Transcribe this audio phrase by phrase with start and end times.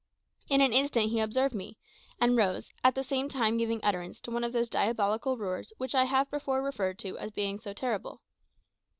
[0.49, 1.77] In an instant he observed me,
[2.19, 5.93] and rose, at the same time giving utterance to one of those diabolical roars which
[5.93, 8.23] I have before referred to as being so terrible.